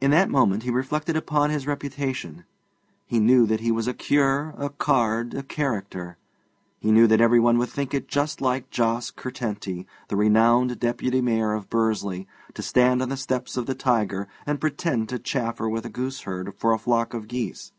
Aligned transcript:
In 0.00 0.12
that 0.12 0.30
moment 0.30 0.62
he 0.62 0.70
reflected 0.70 1.16
upon 1.16 1.50
his 1.50 1.66
reputation; 1.66 2.44
he 3.04 3.18
knew 3.18 3.46
that 3.46 3.58
he 3.58 3.72
was 3.72 3.88
a 3.88 3.92
cure, 3.92 4.54
a 4.56 4.70
card, 4.70 5.34
a 5.34 5.42
character; 5.42 6.18
he 6.78 6.92
knew 6.92 7.08
that 7.08 7.20
everyone 7.20 7.58
would 7.58 7.68
think 7.70 7.92
it 7.94 8.06
just 8.06 8.40
like 8.40 8.70
Jos 8.70 9.10
Curtenty, 9.10 9.88
the 10.06 10.14
renowned 10.14 10.78
Deputy 10.78 11.20
Mayor 11.20 11.52
of 11.52 11.68
Bursley, 11.68 12.28
to 12.54 12.62
stand 12.62 13.02
on 13.02 13.08
the 13.08 13.16
steps 13.16 13.56
of 13.56 13.66
the 13.66 13.74
Tiger 13.74 14.28
and 14.46 14.60
pretend 14.60 15.08
to 15.08 15.18
chaffer 15.18 15.68
with 15.68 15.84
a 15.84 15.90
gooseherd 15.90 16.54
for 16.56 16.72
a 16.72 16.78
flock 16.78 17.12
of 17.12 17.26
geese. 17.26 17.72